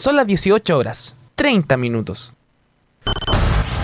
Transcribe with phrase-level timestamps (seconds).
[0.00, 2.32] Son las 18 horas, 30 minutos.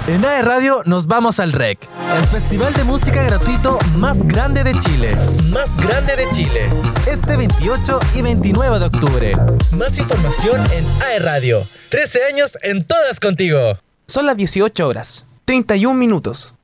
[0.06, 1.78] En AE Radio nos vamos al REC,
[2.16, 5.14] el festival de música gratuito más grande de Chile.
[5.50, 6.70] Más grande de Chile.
[7.06, 9.32] Este 28 y 29 de octubre.
[9.76, 11.62] Más información en AE Radio.
[11.90, 13.76] 13 años en todas contigo.
[14.06, 16.54] Son las 18 horas, 31 minutos.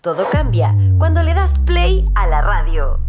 [0.00, 3.00] Todo cambia cuando le das play a la radio.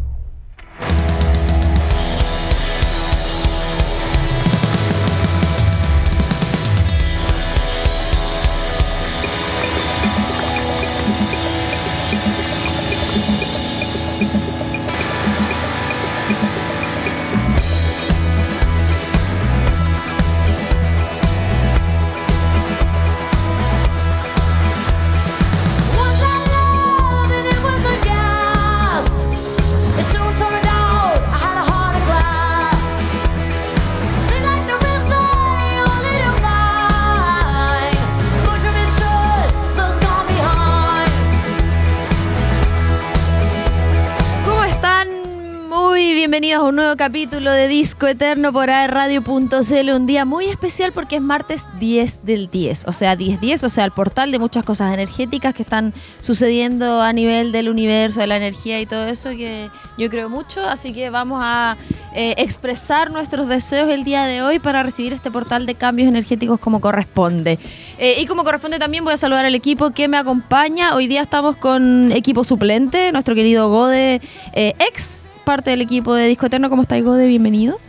[46.31, 49.91] Bienvenidos a un nuevo capítulo de Disco Eterno por aerradio.cl.
[49.93, 53.83] Un día muy especial porque es martes 10 del 10, o sea, 10-10, o sea,
[53.83, 58.37] el portal de muchas cosas energéticas que están sucediendo a nivel del universo, de la
[58.37, 60.61] energía y todo eso que yo creo mucho.
[60.61, 61.75] Así que vamos a
[62.15, 66.61] eh, expresar nuestros deseos el día de hoy para recibir este portal de cambios energéticos
[66.61, 67.59] como corresponde.
[67.97, 70.95] Eh, y como corresponde también voy a saludar al equipo que me acompaña.
[70.95, 74.21] Hoy día estamos con equipo suplente, nuestro querido Gode,
[74.53, 76.69] eh, ex parte del equipo de Disco Eterno.
[76.69, 77.27] ¿Cómo estáis, Gode?
[77.27, 77.79] Bienvenido.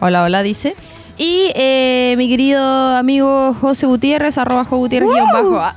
[0.00, 0.74] Hola, hola, dice.
[1.18, 2.62] Y eh, mi querido
[2.96, 5.58] amigo José Gutiérrez, arroba José Gutiérrez guion bajo.
[5.60, 5.76] Ah,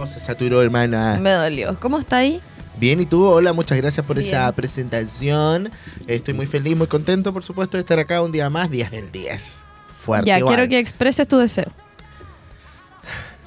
[0.00, 1.18] Oh, se saturó, hermana.
[1.20, 1.76] me dolió.
[1.80, 2.40] ¿Cómo está ahí?
[2.78, 3.24] Bien, ¿y tú?
[3.26, 5.70] Hola, muchas gracias por esa presentación.
[6.06, 9.10] Estoy muy feliz, muy contento, por supuesto, de estar acá un día más, días del
[9.10, 9.64] 10.
[9.98, 10.28] Fuerte.
[10.28, 11.66] ya, quiero que expreses tu deseo.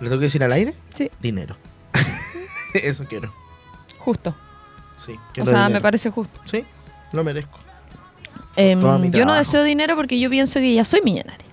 [0.02, 0.74] ¿Lo tengo que decir al aire?
[0.94, 1.10] Sí.
[1.22, 1.56] Dinero.
[2.74, 3.32] Eso quiero.
[4.00, 4.36] Justo.
[5.06, 5.14] Sí.
[5.42, 5.70] O sea, dinero.
[5.70, 6.40] me parece justo.
[6.46, 6.64] Sí,
[7.12, 7.60] lo merezco.
[8.56, 8.80] Em,
[9.12, 11.46] yo no deseo dinero porque yo pienso que ya soy millonaria.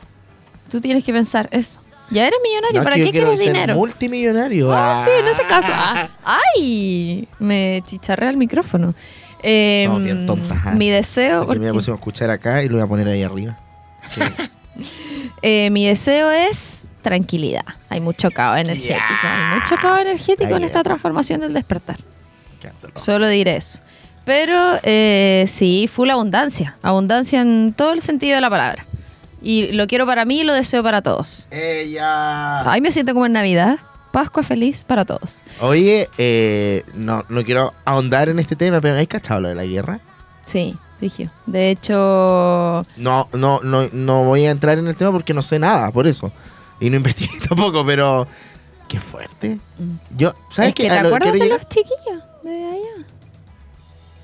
[0.71, 1.81] Tú tienes que pensar eso.
[2.11, 3.75] Ya eres millonario, No, ¿para que qué quieres dinero?
[3.75, 4.73] multimillonario.
[4.73, 5.71] Ah, sí, en ese caso.
[5.75, 6.09] Ah,
[6.57, 7.29] ¡Ay!
[7.39, 8.95] Me chicharré el micrófono.
[9.43, 10.71] Em, Somos bien tontas, ¿ah?
[10.73, 11.47] Mi deseo.
[11.47, 13.57] Porque me pusimos a escuchar acá y lo voy a poner ahí arriba.
[15.43, 17.63] Eh, mi deseo es tranquilidad.
[17.89, 18.99] Hay mucho caos energético.
[19.23, 20.85] Hay mucho caos energético en esta es.
[20.85, 21.97] transformación del despertar.
[22.97, 23.81] Solo diré eso.
[24.25, 26.77] Pero eh, sí, full abundancia.
[26.83, 28.85] Abundancia en todo el sentido de la palabra.
[29.41, 31.47] Y lo quiero para mí y lo deseo para todos.
[31.51, 32.69] Ella.
[32.71, 33.79] Ay, me siento como en Navidad.
[34.13, 35.43] Pascua feliz para todos.
[35.61, 39.65] Oye, eh, no, no quiero ahondar en este tema, pero ¿hay cachado lo de la
[39.65, 40.01] guerra?
[40.47, 41.31] Sí, Rigio.
[41.47, 45.59] De hecho, No, no, no, no voy a entrar en el tema porque no sé
[45.59, 46.33] nada, por eso.
[46.81, 48.27] Y no investigué tampoco, pero
[48.89, 49.59] qué fuerte.
[50.17, 50.89] Yo, ¿sabes es que qué?
[50.89, 53.07] te A lo que acuerdas de llegar- los chiquillos de allá.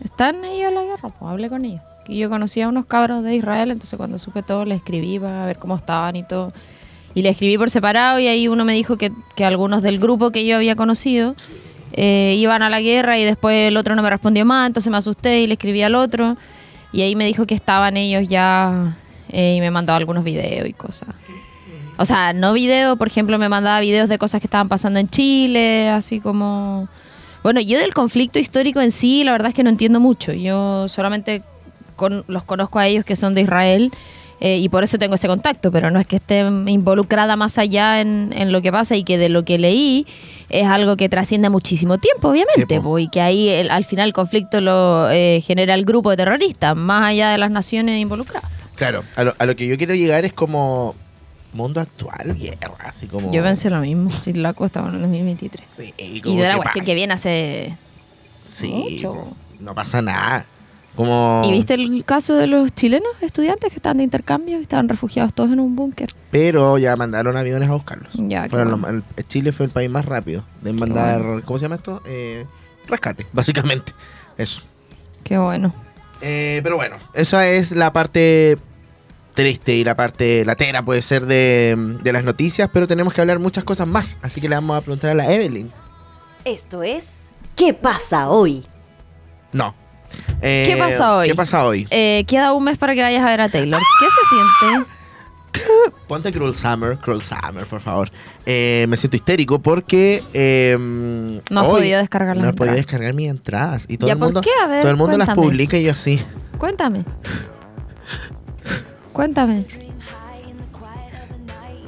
[0.04, 1.80] Están ellos en la guerra, pues hablé con ellos.
[2.04, 5.46] Que yo conocía a unos cabros de Israel, entonces cuando supe todo les escribí para
[5.46, 6.52] ver cómo estaban y todo.
[7.14, 10.30] Y le escribí por separado y ahí uno me dijo que, que algunos del grupo
[10.30, 11.34] que yo había conocido
[11.92, 14.96] eh, iban a la guerra y después el otro no me respondió más, entonces me
[14.98, 16.36] asusté y le escribí al otro.
[16.92, 18.96] Y ahí me dijo que estaban ellos ya
[19.28, 21.08] eh, y me mandaba algunos videos y cosas.
[21.96, 25.08] O sea, no video, por ejemplo, me mandaba videos de cosas que estaban pasando en
[25.08, 26.88] Chile, así como...
[27.44, 30.32] Bueno, yo del conflicto histórico en sí, la verdad es que no entiendo mucho.
[30.32, 31.42] Yo solamente
[31.94, 33.92] con- los conozco a ellos que son de Israel
[34.40, 38.00] eh, y por eso tengo ese contacto, pero no es que esté involucrada más allá
[38.00, 40.06] en, en lo que pasa y que de lo que leí
[40.48, 42.82] es algo que trasciende muchísimo tiempo, obviamente, Sí, po.
[42.82, 46.16] po, y que ahí el- al final el conflicto lo eh, genera el grupo de
[46.16, 48.50] terroristas, más allá de las naciones involucradas.
[48.74, 50.96] Claro, a lo, a lo que yo quiero llegar es como
[51.54, 53.32] mundo actual, guerra, así como...
[53.32, 55.64] Yo pensé lo mismo, si la cosa estaba en el 2023.
[55.68, 57.76] Sí, Y de la ¿qué cuestión que viene hace...
[58.48, 59.28] Sí, mucho.
[59.60, 60.46] no pasa nada.
[60.96, 61.42] Como...
[61.44, 65.32] ¿Y viste el caso de los chilenos estudiantes que estaban de intercambio y estaban refugiados
[65.32, 66.08] todos en un búnker?
[66.30, 68.12] Pero ya mandaron aviones a buscarlos.
[68.14, 69.02] Ya, Fueron bueno.
[69.16, 72.00] los- Chile fue el país más rápido de mandar, ¿cómo se llama esto?
[72.06, 72.44] Eh,
[72.86, 73.92] rescate, básicamente.
[74.38, 74.62] Eso.
[75.24, 75.74] Qué bueno.
[76.20, 78.56] Eh, pero bueno, esa es la parte
[79.34, 83.38] triste y la parte latera puede ser de, de las noticias, pero tenemos que hablar
[83.38, 84.18] muchas cosas más.
[84.22, 85.70] Así que le vamos a preguntar a la Evelyn.
[86.44, 87.24] Esto es
[87.56, 88.64] ¿Qué pasa hoy?
[89.52, 89.74] No.
[90.40, 91.28] Eh, ¿Qué pasa hoy?
[91.28, 91.86] ¿Qué pasa hoy?
[91.90, 93.80] Eh, queda un mes para que vayas a ver a Taylor.
[94.00, 94.90] ¿Qué se siente?
[96.08, 98.10] Ponte Cruel Summer, Cruel Summer, por favor.
[98.44, 103.14] Eh, me siento histérico porque eh, No has podido descargar las no he podido descargar
[103.14, 104.50] mis entradas y todo ¿Ya el por mundo, qué?
[104.62, 106.20] A ver, todo el mundo las publica y yo así.
[106.58, 107.04] Cuéntame.
[109.14, 109.64] Cuéntame.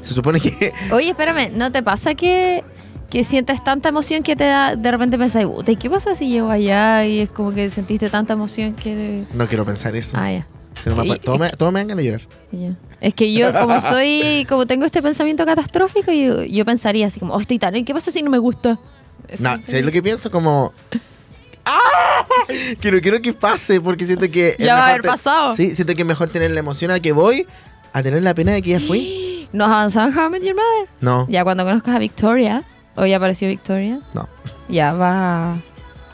[0.01, 0.73] Se supone que.
[0.93, 2.63] Oye, espérame, ¿no te pasa que,
[3.11, 6.29] que sientes tanta emoción que te da, de repente pensás, "Puta, ¿y qué pasa si
[6.29, 9.25] llego allá y es como que sentiste tanta emoción que...
[9.35, 10.17] No quiero pensar eso.
[10.19, 10.47] Ah, ya.
[10.81, 12.21] Si no me todo, me, todo me dan llorar.
[13.01, 17.35] Es que yo, como soy, como tengo este pensamiento catastrófico, yo, yo pensaría así como,
[17.35, 18.79] oh, estoy tan, ¿y qué pasa si no me gusta?
[19.27, 20.73] Eso No, si es lo que pienso como.
[21.67, 22.27] ¡Ah!
[22.81, 24.57] Quiero, quiero que pase porque siento que.
[24.59, 25.55] Ya va a haber te- pasado.
[25.57, 27.47] Sí, siento que es mejor tener la emoción a que voy
[27.93, 29.49] a tener la pena de que ya fui.
[29.53, 30.89] ¿Nos avanzamos en How I Met Your Mother?
[31.01, 32.65] No, Ya cuando conozcas a Victoria,
[32.97, 34.29] ya apareció Victoria, no.
[34.69, 35.61] ya vas a-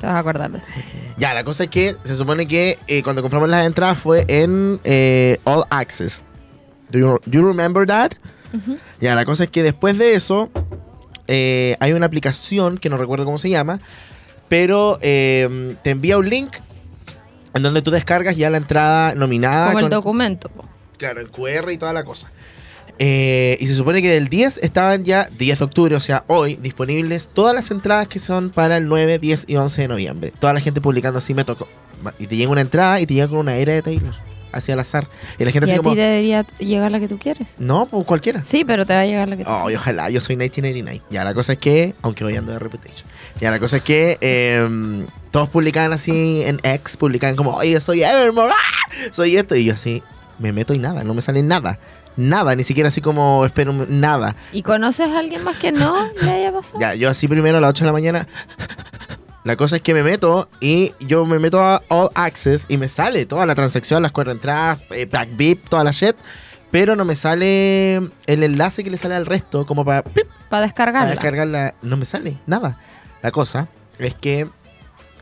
[0.01, 0.71] te vas a acordar de esto.
[1.19, 4.81] Ya, la cosa es que se supone que eh, cuando compramos las entradas fue en
[4.83, 6.23] eh, All Access.
[6.91, 8.13] Do you, do you remember that?
[9.01, 10.51] Ya, la cosa es que después de eso
[11.29, 13.79] eh, hay una aplicación que no recuerdo cómo se llama,
[14.53, 16.57] pero eh, te envía un link
[17.55, 19.69] en donde tú descargas ya la entrada nominada.
[19.69, 20.51] Como el documento.
[20.99, 22.31] Claro, el QR y toda la cosa.
[22.99, 26.57] Eh, y se supone que del 10 estaban ya, 10 de octubre, o sea, hoy,
[26.57, 30.33] disponibles todas las entradas que son para el 9, 10 y 11 de noviembre.
[30.39, 31.67] Toda la gente publicando así me tocó.
[32.19, 34.13] Y te llega una entrada y te llega con una era de Taylor.
[34.53, 35.09] Así al azar.
[35.39, 35.95] Y la gente Y así a como...
[35.95, 37.55] ti debería llegar la que tú quieres.
[37.59, 38.45] No, pues cualquiera.
[38.45, 41.03] Sí, pero te va a llegar la que tú Oh, y ojalá, yo soy 1989.
[41.11, 43.09] Ya, la cosa es que, aunque hoy ando de Reputation.
[43.41, 48.03] Ya, la cosa es que eh, todos publicaban así en X, publicaban como, oye, soy
[48.05, 48.91] Evermore, ¡ah!
[49.11, 49.57] soy esto.
[49.57, 50.03] Y yo así,
[50.39, 51.79] me meto y nada, no me sale nada.
[52.15, 54.37] Nada, ni siquiera así como espero nada.
[54.53, 56.79] ¿Y conoces a alguien más que no le haya pasado?
[56.79, 58.27] Ya, yo así primero a las 8 de la mañana.
[59.45, 62.89] La cosa es que me meto y yo me meto a All Access y me
[62.89, 66.15] sale toda la transacción, las cuatro entradas, eh, Black VIP, toda la shit.
[66.71, 70.05] Pero no me sale el enlace que le sale al resto, como para
[70.49, 71.11] para descargarla.
[71.11, 71.75] descargarla.
[71.83, 72.79] No me sale nada.
[73.23, 73.69] La cosa
[73.99, 74.49] es que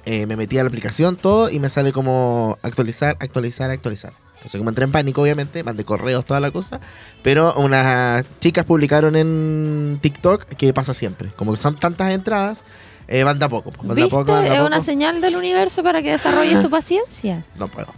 [0.04, 4.12] eh, me metí a la aplicación todo y me sale como actualizar, actualizar, actualizar.
[4.36, 6.80] Entonces, como entré en pánico, obviamente, mandé correos, toda la cosa.
[7.22, 11.30] Pero unas chicas publicaron en TikTok que pasa siempre.
[11.36, 12.64] Como que son tantas entradas,
[13.10, 13.70] eh, poco.
[13.72, 14.10] pues, ¿Viste?
[14.10, 17.44] poco, es una señal del universo para que desarrolles tu paciencia.
[17.56, 17.92] No puedo.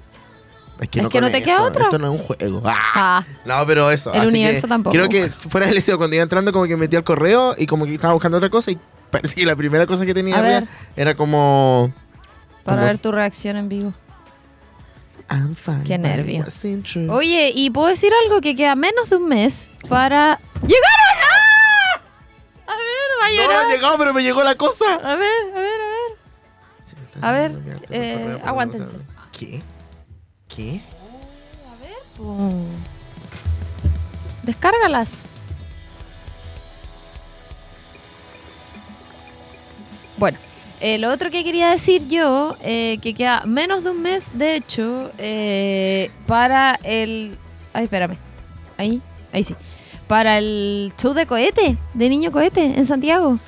[0.80, 1.84] Es que Es no, que no te queda otra.
[1.84, 2.62] Esto no es un juego.
[2.64, 2.74] ¡Ah!
[2.94, 4.12] Ah, No, pero eso.
[4.12, 4.92] El así universo que tampoco.
[4.94, 7.84] Creo que fuera del deseo, cuando iba entrando, como que metí al correo y como
[7.84, 8.78] que estaba buscando otra cosa y
[9.10, 10.66] parece que la primera cosa que tenía ver.
[10.96, 11.92] era como.
[12.64, 13.94] para como, ver tu reacción en vivo.
[15.30, 16.44] I'm fine, Qué nervio.
[17.10, 20.40] Oye, y puedo decir algo que queda menos de un mes para.
[20.62, 21.22] ¡Llegaron!
[21.22, 22.00] ¡Ah!
[22.66, 24.94] A ver, va a No, ha llegado, pero me llegó la cosa.
[24.94, 26.22] A ver, a ver, a ver.
[27.20, 28.98] A ver, eh, aguántense.
[29.30, 29.62] ¿Qué?
[30.48, 30.80] ¿Qué?
[32.16, 32.66] Pum.
[34.42, 35.24] Descárgalas.
[40.16, 40.38] Bueno,
[40.80, 44.56] eh, lo otro que quería decir yo, eh, que queda menos de un mes, de
[44.56, 47.38] hecho, eh, para el...
[47.72, 48.18] Ay, espérame.
[48.76, 49.00] Ahí,
[49.32, 49.54] ahí sí.
[50.12, 53.38] Para el show de cohete, de niño cohete, en Santiago.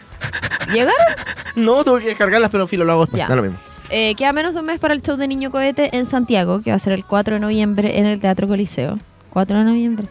[0.73, 0.95] ¿Llegaron?
[1.57, 3.19] No, tengo que descargarlas, pero filo, lo hago después.
[3.19, 3.29] Ya.
[3.29, 3.59] Da lo mismo.
[3.91, 6.71] Eh, queda menos de un mes para el show de Niño Cohete en Santiago, que
[6.71, 8.99] va a ser el 4 de noviembre en el Teatro Coliseo.
[9.29, 10.07] 4 de noviembre.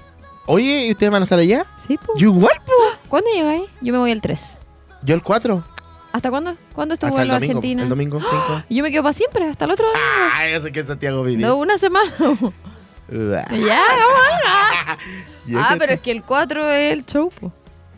[0.45, 1.65] Oye, ¿y ustedes van a estar allá?
[1.87, 2.19] Sí, pues.
[2.19, 2.71] Yo igual, po.
[3.09, 3.63] ¿Cuándo llegáis?
[3.81, 4.59] Yo me voy el 3.
[5.01, 5.63] Yo el 4.
[6.11, 6.55] ¿Hasta cuándo?
[6.73, 7.33] ¿Cuándo estuvo en domingo.
[7.35, 7.81] Argentina?
[7.81, 8.63] El domingo 5.
[8.69, 9.97] Yo me quedo para siempre, hasta el otro año.
[10.35, 11.41] Ah, eso que en Santiago viví.
[11.41, 12.11] No, una semana.
[13.11, 14.97] Ya, vamos.
[15.57, 17.51] Ah, pero que- es que el 4 es el show, po.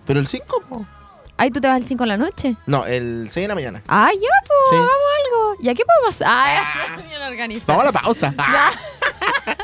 [0.05, 0.85] Pero el 5, po.
[1.37, 2.55] Ay, tú te vas el 5 en la noche.
[2.65, 3.81] No, el 6 de la mañana.
[3.87, 4.75] Ah, ya, pues, Sí.
[4.75, 4.91] hagamos
[5.25, 5.55] algo.
[5.63, 6.21] ¿Ya qué podemos?
[6.25, 7.77] Ah, ya, bien organizado.
[7.77, 8.33] Vamos a la pausa.
[8.39, 8.71] Ah.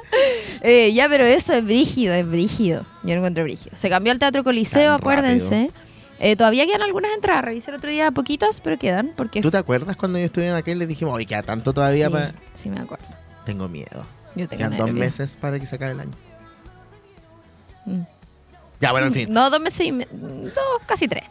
[0.64, 2.84] Eh, ya, pero eso es brígido, es brígido.
[3.04, 3.76] Yo lo encuentro brígido.
[3.76, 5.72] Se cambió al Teatro Coliseo, Tan acuérdense.
[6.20, 7.44] Eh, todavía quedan algunas entradas.
[7.46, 9.12] Revisé el otro día poquitas, pero quedan.
[9.16, 11.74] Porque ¿Tú te acuerdas cuando yo estuve en aquel y le dijimos, oye, queda tanto
[11.74, 12.34] todavía sí, para...
[12.54, 13.06] sí, me acuerdo.
[13.46, 14.06] Tengo miedo.
[14.36, 15.00] Yo tengo Quedan dos nervios.
[15.06, 16.12] meses para que se acabe el año.
[18.80, 19.28] Ya, bueno, en fin.
[19.32, 20.54] No, dos meses y me- dos,
[20.88, 21.24] casi tres.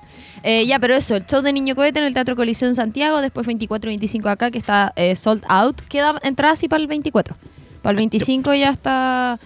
[0.42, 3.20] Eh, ya, pero eso, el show de Niño Cohete en el Teatro Coliseo en Santiago,
[3.20, 5.80] después 24 y 25 acá, que está eh, sold out.
[5.82, 7.34] Queda entrada así para el 24.
[7.82, 9.38] Para el 25 ya está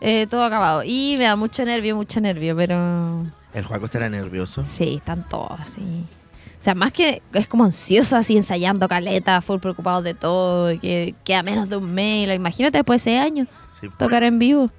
[0.00, 0.82] eh, todo acabado.
[0.84, 4.64] Y me da mucho nervio, mucho nervio, pero El Juaco estará nervioso.
[4.66, 5.80] sí, están todos así.
[5.82, 11.14] O sea, más que es como ansioso así ensayando caleta, full preocupado de todo, que
[11.24, 12.28] queda menos de un mes.
[12.34, 13.46] Imagínate después de ese año
[13.80, 13.96] Sí, po.
[13.96, 14.70] tocar en vivo.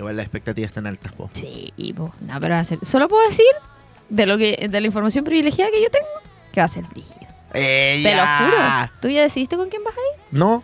[0.00, 1.28] Igual las expectativas están altas, po.
[1.34, 2.78] Sí, pues, no, pero va a ser.
[2.80, 3.44] Solo puedo decir
[4.08, 6.08] de lo que, de la información privilegiada que yo tengo,
[6.54, 7.26] que va a ser brígido.
[7.52, 8.90] ¡Eh, Te lo juro.
[9.02, 10.38] ¿Tú ya decidiste con quién vas a ir?
[10.38, 10.62] No,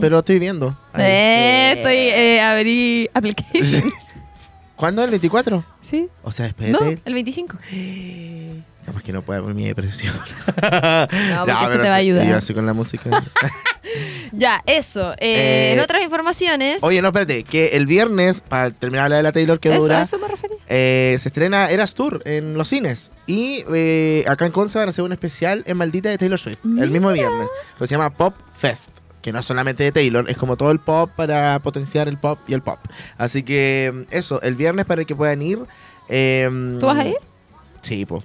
[0.00, 0.74] pero estoy viendo.
[0.94, 1.04] Ahí.
[1.04, 3.84] Eh, estoy eh, abrí applications.
[4.76, 5.04] ¿Cuándo?
[5.04, 5.62] ¿El 24?
[5.82, 6.08] ¿Sí?
[6.22, 7.58] O sea, después No, el 25.
[8.84, 10.12] Capaz que no pueda por mi depresión.
[10.46, 12.26] porque eso te va a ayudar.
[12.26, 13.22] Yo así con la música.
[14.34, 15.12] Ya, eso.
[15.14, 16.82] Eh, Eh, en otras informaciones.
[16.82, 19.98] Oye, no, espérate, que el viernes, para terminar la de la Taylor que eso, dura,
[19.98, 20.56] a eso me refería.
[20.68, 23.10] eh, se estrena Eras Tour en los cines.
[23.26, 26.60] Y eh, acá en Conce van a hacer un especial en Maldita de Taylor Swift,
[26.64, 27.48] el mismo viernes.
[27.78, 28.88] Que se llama Pop Fest.
[29.20, 32.38] Que no es solamente de Taylor, es como todo el pop para potenciar el pop
[32.48, 32.78] y el pop.
[33.18, 35.58] Así que eso, el viernes para que puedan ir.
[36.08, 36.48] eh,
[36.80, 37.16] ¿Tú vas a ir?
[37.82, 38.22] Sí, pues.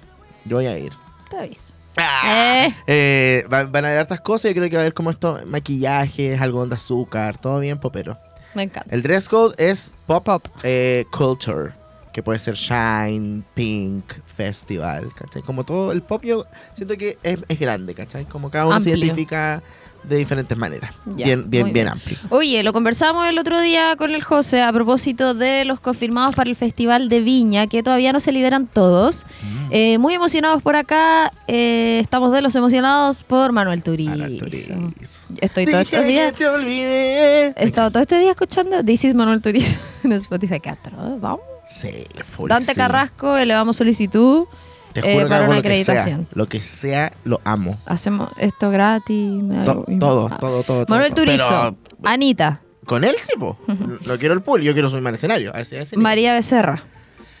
[0.48, 0.92] Yo voy a ir.
[1.30, 1.72] Te aviso.
[1.96, 2.66] Ah.
[2.68, 4.50] Eh, Eh, va- van a haber hartas cosas.
[4.50, 8.16] Yo creo que va a haber como esto: maquillajes, algodón de azúcar, todo bien popero.
[8.54, 8.88] me encanta.
[8.92, 10.44] El dress code es pop, Pop.
[10.62, 11.72] eh, culture,
[12.18, 15.40] que puede ser Shine, Pink, Festival, ¿cachai?
[15.42, 18.24] Como todo el pop, yo siento que es, es grande, ¿cachai?
[18.24, 19.04] Como cada uno se Amplio.
[19.04, 19.62] identifica
[20.02, 20.92] de diferentes maneras.
[21.16, 21.88] Ya, bien, bien, bien bien.
[21.88, 22.16] amplio.
[22.30, 26.50] Oye, lo conversamos el otro día con el José a propósito de los confirmados para
[26.50, 29.24] el Festival de Viña, que todavía no se liberan todos.
[29.42, 29.68] Mm.
[29.70, 31.30] Eh, muy emocionados por acá.
[31.46, 34.12] eh, estamos de los emocionados por Manuel Turizo.
[35.40, 36.32] Estoy Dije estos días.
[36.32, 37.46] que te olvidé.
[37.56, 40.58] He estado todo este día escuchando This is Manuel Turizo en Spotify.
[40.58, 41.40] ¿Qué atroz, Vamos.
[41.70, 42.04] Sí,
[42.36, 42.76] full, Dante sí.
[42.78, 44.46] Carrasco, elevamos solicitud.
[44.92, 45.94] Te eh, juro que para hago una lo que sea.
[45.94, 46.26] acreditación.
[46.32, 47.78] Lo que sea, lo amo.
[47.86, 49.42] Hacemos esto gratis.
[49.42, 50.38] me To- hago- todo, Ah.
[50.40, 50.86] todo, todo, todo.
[50.88, 51.24] Manuel todo.
[51.26, 51.76] Turizo, Pero
[52.10, 53.58] Anita, con él sí, po.
[54.06, 55.54] No quiero el pool, yo quiero subirme al escenario.
[55.54, 56.02] A ese- a ese nivel.
[56.04, 56.82] María Becerra,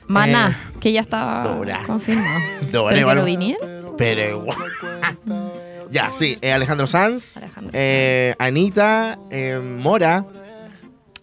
[0.06, 1.80] Maná, que ya está Eh, Dora.
[1.86, 2.38] confirmado.
[2.70, 3.16] Dora Pero que igual.
[3.16, 3.68] no vinieron.
[3.96, 4.58] Pero igual.
[5.90, 6.36] ya, sí.
[6.42, 7.36] eh, Alejandro Sanz.
[7.38, 9.18] Alejandro eh, Anita.
[9.30, 10.24] eh, Mora.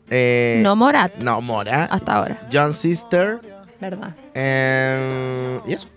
[0.10, 1.86] Eh, No Morat, No, Mora.
[1.86, 3.40] hasta ahora, John Sister.
[3.80, 4.16] ¿verdad?
[4.34, 5.88] eh, y eso.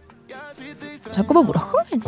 [1.10, 2.06] Son como puros jóvenes.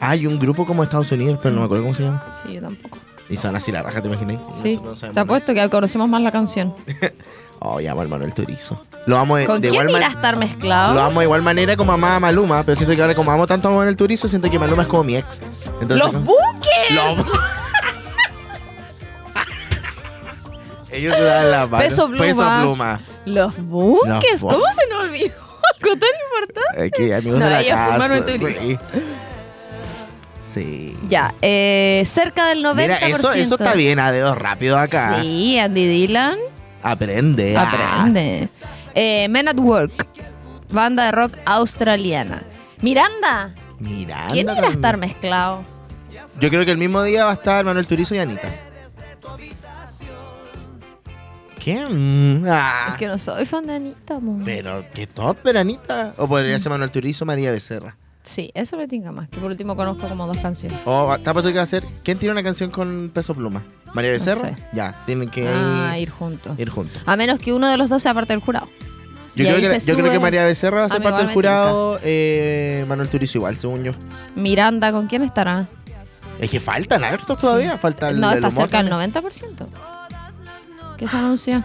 [0.00, 2.24] Hay un grupo como Estados Unidos, pero no me acuerdo cómo se llama.
[2.42, 2.98] Sí, yo tampoco.
[3.28, 4.38] Y son así la raja, ¿te imaginas?
[4.60, 6.74] Sí, no te apuesto que conocemos más la canción.
[7.62, 8.86] Oh, al Manuel Turizo.
[9.04, 10.94] Lo amo de, ¿Con de quién igual a estar mezclado?
[10.94, 13.46] Lo amo de igual manera como amaba a Maluma, pero siento que ahora como amo
[13.46, 15.42] tanto a Manuel Turizo, siento que Maluma es como mi ex.
[15.78, 17.28] Entonces, ¡Los como- buques!
[20.92, 21.82] Ellos se dan la mano.
[21.84, 22.24] Peso Pluma.
[22.24, 23.00] Peso pluma.
[23.26, 25.34] Los buques, Los ¿cómo se nos olvidó
[25.82, 27.14] algo tan importante?
[27.14, 27.92] Amigos No, de la ellos casa.
[27.92, 28.52] fumaron.
[28.54, 28.78] Sí.
[30.54, 30.96] Sí.
[31.08, 32.74] Ya, eh, cerca del 90%.
[32.74, 35.18] Mira, eso, eso está bien a dedos rápido acá.
[35.20, 36.36] Sí, Andy Dylan
[36.82, 37.56] Aprende.
[37.56, 37.62] ah.
[38.00, 38.48] aprende.
[38.96, 40.06] Eh, Men at Work,
[40.72, 42.42] banda de rock australiana.
[42.82, 44.26] Miranda, Mira.
[44.32, 45.62] ¿quién irá a estar mezclado?
[46.40, 48.48] Yo creo que el mismo día va a estar Manuel Turizo y Anita.
[52.48, 52.88] Ah.
[52.90, 54.40] Es que no soy fan de Anita, mo.
[54.44, 56.14] Pero, ¿qué top, pero Anita?
[56.16, 57.96] O podría ser Manuel Turizo María Becerra.
[58.22, 59.28] Sí, eso me tinca más.
[59.30, 60.78] Que por último conozco como dos canciones.
[60.84, 61.82] O Tapato que va a hacer.
[62.04, 63.62] ¿Quién tiene una canción con peso pluma?
[63.94, 64.50] ¿María Becerra?
[64.50, 64.56] sé.
[64.72, 66.58] Ya, tienen que Ah, ir, juntos.
[66.58, 67.02] ir juntos.
[67.06, 68.68] A menos que uno de los dos sea parte del jurado.
[69.34, 71.02] Yo, Y creo ahí que, se yo creo sube- que María Becerra va a ser
[71.02, 71.98] parte del me jurado.
[72.02, 73.92] eh, Manuel Turizo igual, según yo.
[74.36, 75.68] Miranda, ¿con quién estará?
[76.40, 77.78] Es que faltan hartos todavía.
[77.78, 79.12] Falta el, no, está humor cerca del también.
[79.12, 79.66] 90%.
[81.00, 81.64] ¿Qué se anunció?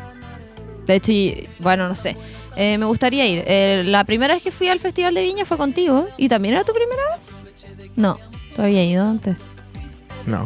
[0.88, 2.16] De hecho, y- bueno, no sé.
[2.56, 3.44] Eh, me gustaría ir.
[3.46, 6.08] Eh, la primera vez que fui al Festival de Viña fue contigo.
[6.18, 7.32] ¿Y también era tu primera vez?
[7.98, 8.18] No,
[8.56, 9.36] todavía he ido antes.
[10.26, 10.46] No.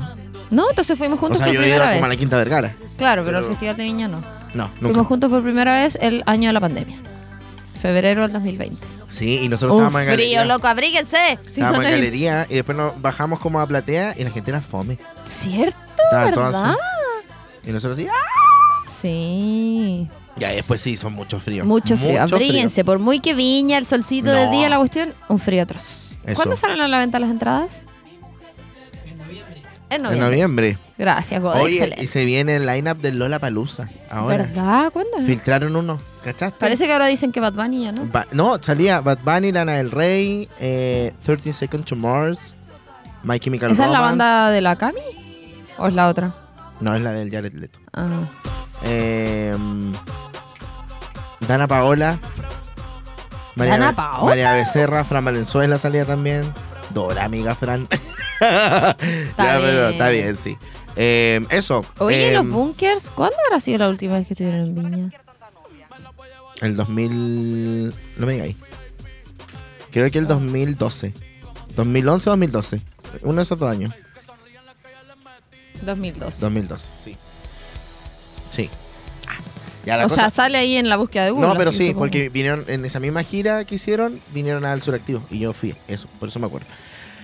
[0.50, 2.18] No, entonces fuimos O juntos sea, por yo he ido primera como a la vez.
[2.20, 2.76] Quinta Vergara.
[2.98, 4.22] Claro, pero, pero- el Festival de Viña no.
[4.56, 5.04] No, Fuimos nunca.
[5.08, 6.98] juntos por primera vez el año de la pandemia.
[7.80, 8.88] Febrero del 2020.
[9.12, 10.46] Sí, y nosotros Un estábamos en frío, galería.
[10.46, 11.18] loco, abríguense.
[11.46, 14.62] Estábamos en no, galería y después nos bajamos como a platea y la gente era
[14.62, 14.98] fome.
[15.26, 15.78] ¿Cierto?
[16.06, 16.66] Estaba ¿Verdad?
[16.72, 17.70] así.
[17.70, 18.39] Y nosotros así, ¡ah!
[19.02, 20.08] Sí.
[20.38, 21.66] Ya, después sí, son muchos fríos.
[21.68, 22.22] Mucho frío.
[22.22, 22.84] Abríguense.
[22.86, 24.52] Por muy que viña, el solcito de No.
[24.52, 26.18] día, la cuestión, un frío atroz.
[26.26, 26.36] Eso.
[26.36, 27.86] ¿Cuándo salen a la venta las entradas?
[29.90, 30.26] En En noviembre.
[30.30, 30.78] noviembre.
[31.00, 31.56] Gracias, God.
[31.56, 32.04] Oye, excelente.
[32.04, 33.90] y se viene el lineup del Lola Palusa.
[34.10, 34.38] Ahora.
[34.38, 34.92] ¿Verdad?
[34.94, 35.18] ¿Cuándo?
[35.26, 36.00] Filtraron uno.
[36.24, 36.60] ¿Cachaste?
[36.60, 38.06] Parece que ahora dicen que Bad Bunny ya, ¿no?
[38.06, 42.54] Ba- no, salía Bad Bunny, Lana del Rey, eh, 13 Seconds to Mars,
[43.24, 45.00] My Chemical ¿Esa es la banda de la Cami?
[45.80, 46.36] ¿O es la otra?
[46.82, 47.80] No, es la del Jared Leto.
[47.94, 48.26] Ah.
[48.84, 49.56] Eh,
[51.48, 52.18] Dana Paola.
[53.56, 54.26] ¿Dana Be- Paola?
[54.30, 56.42] María Becerra, Fran Valenzuela salía también.
[56.92, 57.88] Dora, amiga Fran.
[58.42, 58.96] ya,
[59.38, 59.92] pero bien.
[59.92, 60.58] está bien, sí.
[60.96, 61.84] Eh, eso.
[62.00, 65.12] Oye, eh, los bunkers, ¿cuándo habrá sido la última vez que estuvieron en Viña?
[66.62, 67.94] El 2000.
[68.18, 68.56] No me digáis.
[69.92, 71.14] Creo que el 2012.
[71.76, 72.82] 2011 o 2012.
[73.22, 73.94] Uno de esos dos años.
[75.82, 76.40] 2002.
[76.42, 77.18] 2012, sí.
[78.50, 78.70] Sí.
[79.28, 79.34] Ah,
[79.86, 81.48] Ya la O cosa- sea, sale ahí en la búsqueda de Google.
[81.48, 82.00] no, pero sí, supongo.
[82.00, 85.22] porque vinieron en esa misma gira que hicieron, vinieron al Suractivo.
[85.32, 86.68] Y yo fui, eso, por eso me acuerdo.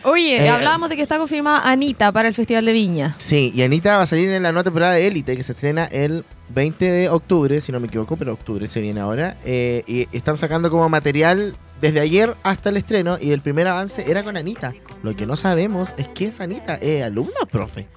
[0.08, 3.15] Oye, Eh, hablábamos de que está confirmada Anita para el Festival de Viña.
[3.17, 5.86] Sí, y Anita va a salir en la nueva temporada de Élite, que se estrena
[5.86, 9.36] el 20 de octubre, si no me equivoco, pero octubre se viene ahora.
[9.46, 14.05] Eh, y están sacando como material desde ayer hasta el estreno, y el primer avance
[14.08, 14.75] era con Anita.
[15.01, 17.88] Lo que no sabemos es que es Anita, ¿es alumna o profe?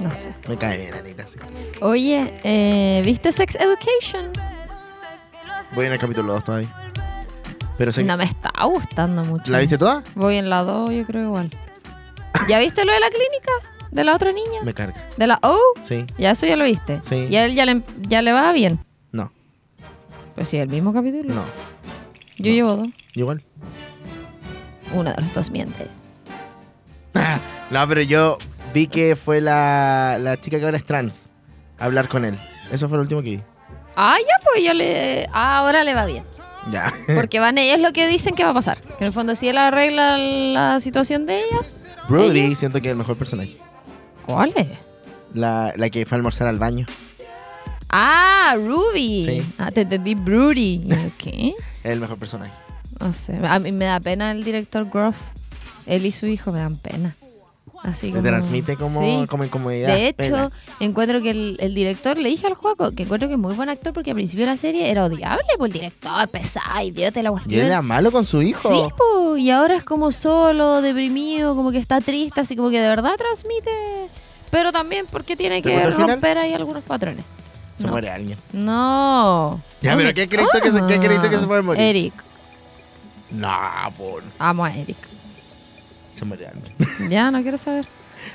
[0.00, 0.30] No sé.
[0.48, 1.38] Me cae bien, Anita, sí.
[1.80, 4.32] Oye, eh, ¿viste Sex Education?
[5.74, 6.74] Voy en el capítulo 2 todavía.
[7.76, 9.52] Pero sé No me está gustando mucho.
[9.52, 10.02] ¿La viste toda?
[10.14, 11.50] Voy en la 2, yo creo igual.
[12.48, 13.52] ¿Ya viste lo de la clínica?
[13.90, 14.62] ¿De la otra niña?
[14.62, 14.94] Me carga.
[15.16, 15.58] ¿De la O?
[15.82, 16.04] Sí.
[16.18, 17.00] Ya eso ya lo viste.
[17.04, 17.26] Sí.
[17.30, 18.78] ¿Y a él ya le, ya le va bien?
[19.12, 19.32] No.
[20.34, 21.34] Pues sí, el mismo capítulo.
[21.34, 21.42] No.
[22.36, 22.88] Yo llevo dos.
[23.14, 23.42] Igual.
[24.92, 25.86] Una de las dos miente.
[27.70, 28.38] No, pero yo
[28.74, 31.28] vi que fue la, la chica que ahora es trans.
[31.78, 32.36] a hablar con él.
[32.72, 33.42] Eso fue lo último que vi.
[33.96, 35.28] Ah, ya, pues ya le.
[35.32, 36.24] ah, ahora le va bien.
[36.70, 36.92] Ya.
[37.14, 38.80] Porque van ellas lo que dicen que va a pasar.
[38.80, 41.82] Que en el fondo, si él arregla la situación de ellas.
[42.08, 43.58] Brody ellas- siento que es el mejor personaje.
[44.26, 44.68] ¿Cuál es?
[45.34, 46.86] La, la que fue a almorzar al baño.
[47.90, 49.24] Ah, Ruby.
[49.24, 49.52] Sí.
[49.58, 50.88] Ah, te entendí, Broody.
[51.18, 51.52] ¿Qué?
[51.84, 52.52] Es el mejor personaje.
[53.00, 53.38] No sé.
[53.46, 55.16] A mí me da pena el director Groff.
[55.86, 57.16] Él y su hijo me dan pena.
[57.84, 59.26] Así Te transmite como, Sí.
[59.28, 59.88] como incomodidad.
[59.94, 60.50] De hecho, pena.
[60.80, 63.68] encuentro que el, el director, le dije al juego que encuentro que es muy buen
[63.68, 67.28] actor porque al principio de la serie era odiable, pues el director, pesado, idiota, la
[67.28, 67.66] Y cuestión.
[67.66, 68.68] era malo con su hijo.
[68.68, 72.80] Sí, po, y ahora es como solo, deprimido, como que está triste, así como que
[72.80, 73.70] de verdad transmite.
[74.50, 76.10] Pero también porque tiene ¿Te que final?
[76.10, 77.24] romper ahí algunos patrones.
[77.76, 77.92] Se No.
[77.92, 78.36] muere alguien.
[78.52, 79.60] No.
[79.82, 81.80] Ya, ¿Dónde pero ¿qué tú que se- qué que se puede morir?
[81.82, 82.12] Eric.
[83.30, 83.48] No,
[83.96, 84.22] por.
[84.38, 84.96] Amo a Eric.
[86.18, 86.74] Se muere alguien.
[87.10, 87.86] Ya, no quiero saber.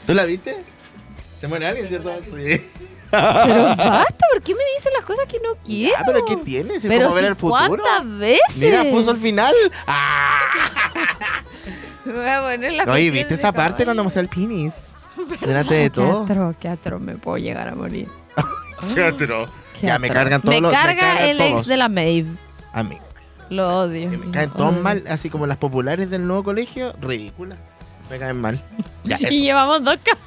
[0.05, 0.63] ¿Tú la viste?
[1.39, 2.11] Se muere alguien, ¿cierto?
[2.23, 2.61] Sí.
[3.11, 5.95] Pero basta, ¿por qué me dicen las cosas que no quiero?
[5.99, 6.79] Ah, pero ¿qué tiene?
[6.79, 7.67] Si Pero ver el futuro.
[7.67, 8.57] ¿cuántas veces?
[8.57, 9.53] Mira, puso el final.
[9.85, 10.39] ¡Ah!
[12.05, 13.85] Me voy a poner la Oye, ¿viste esa parte caballo.
[13.85, 14.73] cuando mostró el penis?
[15.41, 16.25] Delante de todo.
[16.25, 18.07] Qué atro, qué atro, me puedo llegar a morir.
[18.93, 19.45] Qué atro.
[19.79, 21.51] Qué Ya, me cargan todos Me los- me carga cargan el todos.
[21.51, 22.31] ex de la Maeve.
[22.73, 22.97] A mí.
[23.49, 24.09] Lo odio.
[24.09, 26.93] Que me caen todos mal, así como las populares del nuevo colegio.
[26.99, 27.59] Ridículas.
[28.13, 28.62] Me caen mal.
[29.04, 30.17] Ya, Y llevamos dos ca-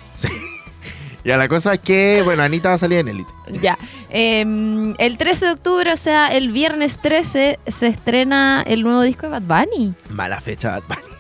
[1.24, 3.30] Ya, la cosa es que, bueno, Anita va a salir en Elite.
[3.62, 3.78] Ya.
[4.10, 9.28] Em, el 13 de octubre, o sea, el viernes 13, se estrena el nuevo disco
[9.28, 9.94] de Bad Bunny.
[10.10, 11.14] Mala fecha, Bad Bunny.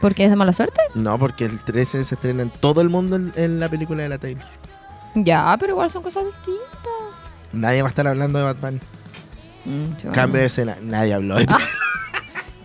[0.00, 0.80] ¿Por qué es de mala suerte?
[0.94, 4.08] No, porque el 13 se estrena en todo el mundo en, en la película de
[4.08, 4.44] la Taylor.
[5.14, 6.64] Ya, pero igual son cosas distintas.
[7.52, 8.80] Nadie va a estar hablando de Bad Bunny.
[9.66, 11.46] Mm, Cambio de escena, nadie habló de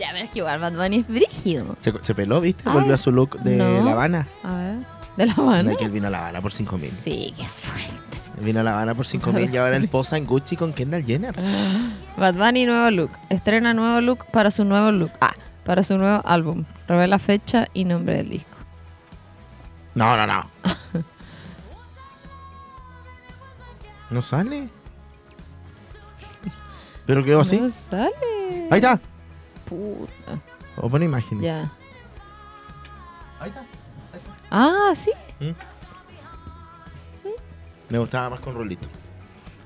[0.04, 1.78] Ya, pero es que igual Bad Bunny es brígido.
[1.80, 2.63] se, se peló, ¿viste?
[2.66, 3.86] Ay, Volvió a su look de no.
[3.86, 4.28] La Habana.
[4.44, 4.76] A ver.
[5.16, 5.70] ¿De La Habana?
[5.70, 6.89] De que él vino a La Habana por 5 mil.
[6.89, 7.94] Sí, qué fuerte.
[8.42, 11.06] Vino a La Habana por 5 mil y ahora él posa en Gucci con Kendall
[11.06, 11.34] Jenner.
[12.18, 13.12] Bad Bunny nuevo look.
[13.30, 15.12] Estrena nuevo look para su nuevo look.
[15.22, 16.66] Ah, para su nuevo álbum.
[16.86, 18.58] Revela fecha y nombre del disco.
[19.96, 20.50] No, no, no.
[24.10, 24.68] ¿No sale?
[27.06, 27.58] ¿Pero quedó así?
[27.58, 28.12] No sale.
[28.70, 29.00] Ahí está.
[29.73, 30.39] Puta.
[30.77, 31.43] O pone imágenes.
[31.43, 31.69] Ya.
[33.39, 33.63] Ahí está.
[34.51, 35.12] Ah, sí.
[37.89, 38.88] Me gustaba más con Rulito.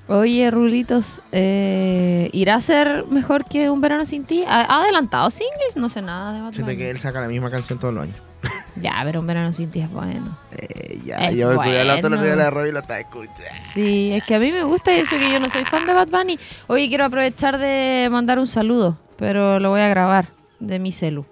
[0.09, 4.45] Oye, Rulitos, eh, ¿irá a ser mejor que Un Verano Sin Ti?
[4.47, 5.75] ¿Ha, adelantado singles?
[5.75, 6.77] No sé nada de Bad Siento Bunny.
[6.77, 8.15] que él saca la misma canción todos los años.
[8.81, 10.37] Ya, pero Un Verano Sin Ti es bueno.
[10.51, 12.21] Eh, ya, Es yo subí al bueno.
[12.21, 13.33] día de la radio y lo estaba escuchando.
[13.73, 16.07] Sí, es que a mí me gusta eso, que yo no soy fan de Bad
[16.09, 16.39] Bunny.
[16.67, 21.25] Oye, quiero aprovechar de mandar un saludo, pero lo voy a grabar de mi celu.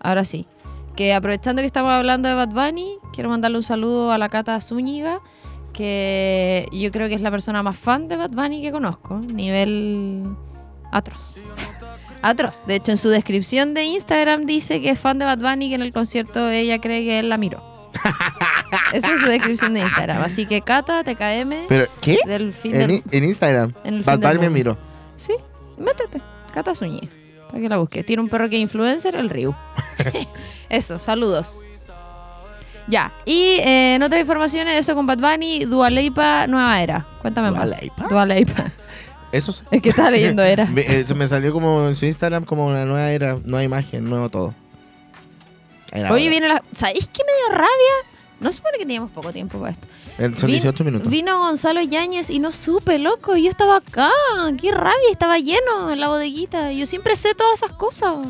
[0.00, 0.46] Ahora sí.
[0.96, 4.58] Que aprovechando que estamos hablando de Bad Bunny, quiero mandarle un saludo a la Cata
[4.60, 5.20] Zúñiga,
[5.74, 9.18] que yo creo que es la persona más fan de Bad Bunny que conozco.
[9.18, 10.34] Nivel
[10.92, 11.34] atroz.
[12.22, 12.62] Atroz.
[12.66, 15.74] De hecho, en su descripción de Instagram dice que es fan de Bad Bunny, que
[15.74, 17.62] en el concierto ella cree que él la miró.
[18.92, 20.22] Esa es su descripción de Instagram.
[20.22, 22.18] Así que Cata, TKM, ¿Pero qué?
[22.26, 23.02] del fin En, del...
[23.10, 23.72] en Instagram.
[23.84, 24.78] en el Bad fin del Bunny me miró.
[25.16, 25.32] Sí,
[25.78, 26.20] métete.
[26.56, 27.08] Cata Zúñiga.
[27.48, 28.06] Para que la busques.
[28.06, 29.54] Tiene un perro que es influencer, el Ryu.
[30.70, 31.60] eso, saludos.
[32.88, 37.04] Ya, y eh, en otras informaciones, eso con Bad Bunny, Dua Lipa, Nueva Era.
[37.20, 37.82] Cuéntame ¿Dua más.
[37.82, 38.06] Lipa?
[38.08, 38.70] Dua Lipa.
[39.32, 39.64] Eso sí.
[39.70, 40.64] Es que estaba leyendo Era.
[40.70, 44.04] Me, eh, se me salió como en su Instagram como una nueva era, nueva imagen,
[44.04, 44.54] nuevo todo.
[45.92, 46.14] Ahora.
[46.14, 46.62] viene la...
[46.72, 48.10] ¿Sabéis qué me dio rabia?
[48.40, 49.86] No supone que teníamos poco tiempo para esto.
[50.18, 51.10] Eh, Son Vin- 18 minutos.
[51.10, 53.36] Vino Gonzalo Yáñez y no supe, loco.
[53.36, 54.10] Yo estaba acá.
[54.60, 56.72] Qué rabia, estaba lleno en la bodeguita.
[56.72, 58.26] Yo siempre sé todas esas cosas.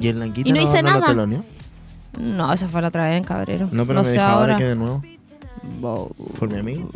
[0.00, 1.14] Y el Languita y no hice lo nada.
[2.18, 3.68] No, esa fue la otra vez en Cabrero.
[3.72, 5.02] No, pero me sé ahora que de nuevo.
[5.80, 6.14] Wow.
[6.38, 6.88] Por mi amigo.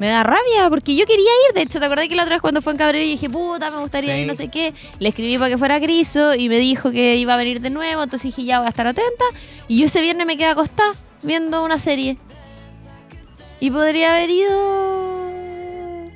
[0.00, 1.54] Me da rabia porque yo quería ir.
[1.54, 3.70] De hecho, ¿te acordás que la otra vez cuando fue en Cabrero y dije, puta,
[3.70, 4.22] me gustaría Sí.
[4.22, 4.74] ir, no sé qué?
[4.98, 8.02] Le escribí para que fuera Criso y me dijo que iba a venir de nuevo.
[8.02, 9.24] Entonces dije, ya voy a estar atenta.
[9.68, 12.18] Y yo ese viernes me quedé acostada viendo una serie.
[13.62, 16.10] Y podría haber ido.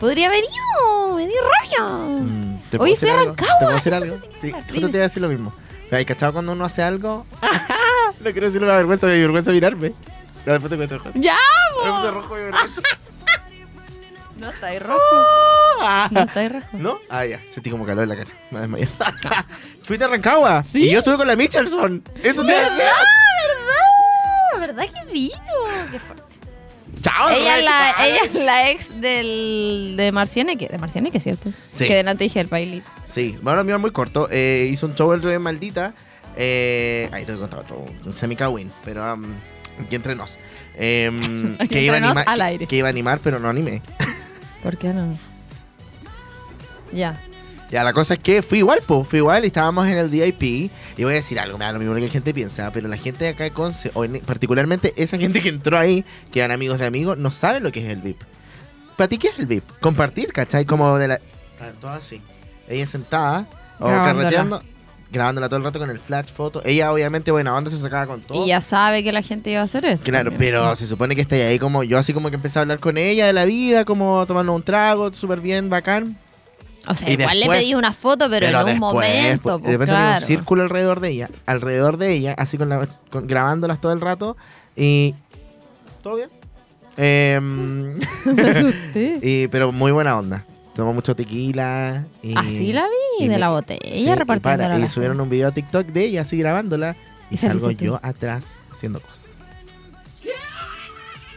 [0.00, 1.14] Podría haber ido.
[1.14, 2.22] Me dio rabia.
[2.22, 3.26] Mm, ¿te Oye, puedo fui decir a algo?
[3.26, 4.18] Rancagua, ¿Te puedo decir algo?
[4.40, 5.52] Sí, justo te iba a decir lo mismo.
[5.92, 7.26] Hay cachado cuando uno hace algo.
[8.18, 9.92] no quiero decirlo, me da vergüenza, me vergüenza mirarme.
[10.46, 11.20] Ya, después te cuento cuento.
[11.20, 11.36] ¡Ya,
[11.84, 12.42] Me puse rojo y.
[14.40, 14.98] No está ahí rojo.
[15.82, 16.08] Ah.
[16.10, 16.66] No está ahí rojo.
[16.72, 16.98] ¿No?
[17.10, 17.42] Ah, ya.
[17.50, 18.30] Sentí como calor en la cara.
[18.50, 18.88] Me desmayé.
[19.82, 20.62] Fuiste a Rancagua.
[20.72, 22.02] Y yo estuve con la Michelson.
[22.22, 22.70] Eso te decía.
[22.70, 24.60] ¿Verdad?
[24.60, 25.53] ¿Verdad que vino?
[25.94, 26.24] Qué fuerte.
[27.00, 30.68] Chao, Ella es, la, ella es la ex del, de Marcianeque.
[30.68, 31.50] De Marcianeque, ¿cierto?
[31.72, 31.86] Sí.
[31.86, 32.90] Que delante dije el bailito.
[33.04, 34.28] Sí, bueno, mío muy corto.
[34.30, 35.94] Eh, hizo un show el revés maldita.
[36.36, 39.22] Eh, ahí te a contar otro, un semi win pero um,
[39.84, 40.36] aquí entre nos.
[40.76, 41.94] Em, Aquí que, iba
[42.58, 43.82] que- que iba a animar, pero no animé.
[44.62, 45.16] ¿Por qué no?
[46.92, 47.20] Ya.
[47.74, 50.70] Ya, la cosa es que fui igual, po, fui igual y estábamos en el VIP.
[50.96, 52.96] Y voy a decir algo, me da lo mismo que la gente piensa, pero la
[52.96, 56.52] gente de acá de Conce, o en- particularmente esa gente que entró ahí, que eran
[56.52, 58.18] amigos de amigos, no saben lo que es el VIP.
[58.96, 59.64] ¿Para ti qué es el VIP?
[59.80, 60.64] Compartir, ¿cachai?
[60.64, 61.20] Como de la.
[61.80, 62.22] Todas así.
[62.68, 63.48] Ella sentada,
[63.80, 64.22] o Grabándola.
[64.22, 64.62] carreteando,
[65.10, 66.62] grabándola todo el rato con el flash foto.
[66.64, 68.44] Ella, obviamente, buena onda, se sacaba con todo.
[68.44, 70.04] Y ya sabe que la gente iba a hacer eso.
[70.04, 70.52] Claro, también.
[70.52, 72.98] pero se supone que está ahí como yo así como que empecé a hablar con
[72.98, 76.16] ella de la vida, como tomando un trago, súper bien, bacán.
[76.88, 79.42] O sea, y igual después- le pedí una foto, pero, en un después, momento.
[79.42, 80.20] pues, pues, de repente había claro.
[80.20, 84.00] un círculo alrededor de ella, alrededor de ella, así con la, con- grabándolas todo el
[84.00, 84.36] rato
[84.76, 85.14] y
[86.02, 86.28] todo bien.
[86.96, 89.18] Em, Me asusté.
[89.22, 90.44] y, pero muy buena onda.
[90.74, 92.04] Tomó mucho tequila.
[92.22, 94.88] Y, Así la vi, y de me- la sí, botella y repartiendo para, la Y
[94.88, 96.96] subieron un video a TikTok de ella así grabándola
[97.30, 97.84] y salgo tú.
[97.84, 99.26] yo atrás haciendo cosas.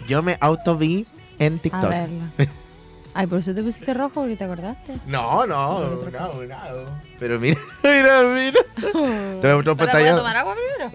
[0.08, 1.06] Yo me auto vi
[1.40, 1.90] en A TikTok.
[1.90, 2.32] verla.
[3.20, 4.94] Ay, por eso te pusiste rojo porque te acordaste.
[5.08, 7.02] No, no, no, no.
[7.18, 8.60] Pero mira, mira, mira.
[8.76, 10.18] Te voy a mostrar un Espera, voy a pantallazo.
[10.18, 10.92] tomar agua primero.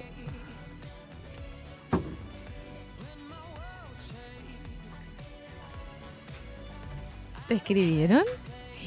[7.49, 8.23] ¿Te escribieron?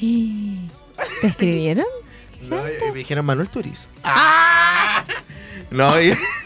[1.20, 1.86] ¿Te escribieron?
[2.42, 3.88] No, y me dijeron Manuel Turizo.
[4.04, 5.04] ¡Ah!
[5.70, 6.12] No, y-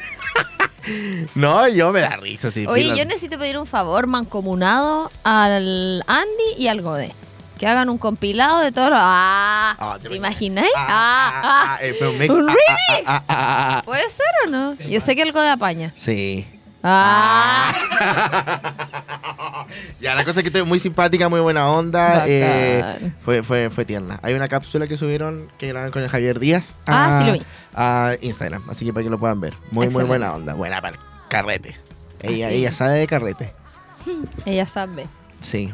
[1.34, 2.66] no, yo me da risa, sí.
[2.66, 2.96] Oye, fila.
[2.96, 7.12] yo necesito pedir un favor mancomunado al Andy y al Godé.
[7.58, 8.98] Que hagan un compilado de todos los...
[9.00, 9.76] ¡Ah!
[9.78, 10.70] Ah, ¿Te te imagináis?
[10.76, 11.78] Ah, ¡Ah!
[11.82, 12.30] eh, pero un mix.
[12.32, 13.84] ¿Un remix?
[13.84, 14.74] ¿Puede ser o no?
[14.74, 15.92] Yo sé que el Godé apaña.
[15.94, 16.46] Sí.
[16.82, 17.72] ¡Ah!
[20.00, 22.24] ya, la cosa es que estoy muy simpática, muy buena onda.
[22.26, 24.18] eh, fue, fue, fue tierna.
[24.22, 26.76] Hay una cápsula que subieron que grabaron con el Javier Díaz.
[26.86, 27.42] Ah, a- sí lo vi.
[27.74, 29.54] A Instagram, así que para que lo puedan ver.
[29.70, 29.98] Muy, Excelente.
[29.98, 30.54] muy buena onda.
[30.54, 31.76] Buena para el carrete.
[32.22, 32.56] Ella, Así.
[32.56, 33.52] ella sabe de carrete.
[34.46, 35.06] Ella sabe.
[35.40, 35.70] Sí.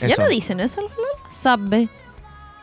[0.00, 0.22] Ya Eso.
[0.22, 0.82] no dicen eso.
[1.32, 1.88] Sabe.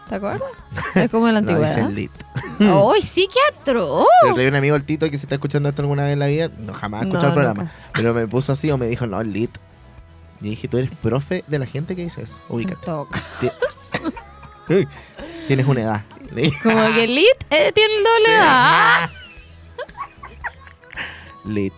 [0.09, 0.47] ¿Te acuerdas?
[0.95, 1.75] Es como en la No, antigüedad.
[1.75, 2.11] dicen lit.
[2.93, 4.07] ¡Ay, sí, qué atroz!
[4.29, 6.27] El rey un amigo el Tito que se está escuchando esto alguna vez en la
[6.27, 7.75] vida, no jamás ha escuchado No, el programa, nunca.
[7.93, 9.51] pero me puso así o me dijo, no, lit.
[10.41, 12.91] Y dije, tú eres profe de la gente que dice eso, ubícate.
[14.69, 14.87] Uy,
[15.47, 16.01] Tienes una edad.
[16.63, 18.43] Como que Lit eh, tiene doble edad.
[18.43, 19.09] Ah.
[21.45, 21.73] lit.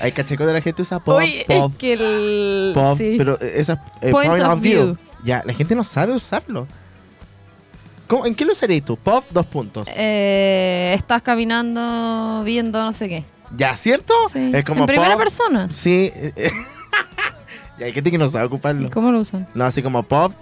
[0.00, 2.72] Hay cacheco de la gente usa pop, Oye, pop, es que el.
[2.74, 3.14] pop, sí.
[3.18, 4.84] pero esa eh, point of of view.
[4.84, 4.98] view.
[5.24, 6.66] Ya, la gente no sabe usarlo.
[8.08, 8.96] ¿Cómo- ¿En qué lo usarías tú?
[8.96, 9.88] Pop, dos puntos.
[9.96, 13.24] Eh, estás caminando viendo no sé qué.
[13.56, 14.14] ¿Ya, cierto?
[14.32, 14.50] Sí.
[14.54, 15.18] Es como en primera pop.
[15.20, 15.68] persona.
[15.72, 16.12] Sí.
[17.78, 18.90] y hay gente que no sabe ocuparlo.
[18.90, 19.46] ¿Cómo lo usan?
[19.54, 20.32] No, así como pop.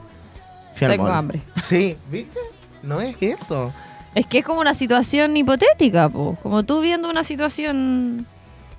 [0.79, 1.41] Tengo hambre.
[1.63, 2.39] Sí, ¿viste?
[2.83, 3.73] No es eso.
[4.15, 6.37] Es que es como una situación hipotética, po.
[6.43, 8.27] Como tú viendo una situación.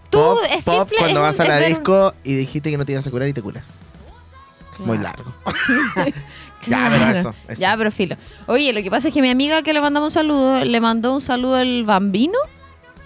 [0.09, 0.97] Tú pop, es pop simple.
[0.99, 3.33] cuando es vas a la disco y dijiste que no te ibas a curar y
[3.33, 3.67] te curas.
[4.79, 5.23] Muy Claro.
[5.55, 6.13] largo.
[6.67, 7.61] Ya, pero eso, eso.
[7.61, 8.15] Ya, pero filo.
[8.47, 11.13] Oye, lo que pasa es que mi amiga que le mandamos un saludo, le mandó
[11.13, 12.37] un saludo al bambino.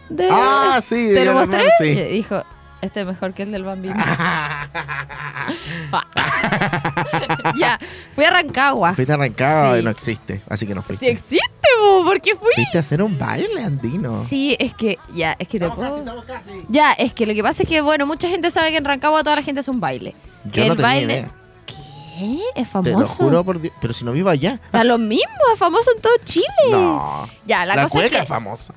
[0.09, 0.27] De...
[0.31, 1.59] Ah, sí, de ¿Te lo mostré?
[1.59, 1.85] Hermano, sí.
[1.85, 2.43] Y dijo,
[2.81, 3.95] este es mejor que el del bambino.
[7.57, 7.79] ya,
[8.15, 8.93] fui a Rancagua.
[8.93, 9.79] Fuiste arrancado Sí.
[9.79, 11.05] y no existe, así que no fuiste.
[11.05, 12.51] Sí existe, po, ¿por qué fui?
[12.55, 14.23] Fuiste a hacer un baile andino.
[14.23, 15.97] Sí, es que, ya, es que te puedo...
[15.97, 16.49] estamos casi.
[16.69, 19.23] Ya, es que lo que pasa es que, bueno, mucha gente sabe que en Rancagua
[19.23, 20.15] toda la gente hace un baile.
[20.45, 21.13] Yo que no el tenía baile...
[21.13, 21.31] idea.
[22.19, 22.39] ¿Qué?
[22.55, 23.23] ¿Es Te famoso?
[23.23, 23.73] lo juro por Dios.
[23.79, 24.59] Pero si no vivo allá.
[24.73, 26.45] A lo mismo, es famoso en todo Chile.
[26.69, 27.27] No.
[27.45, 28.73] Ya, la, La, cosa es que, es famosa.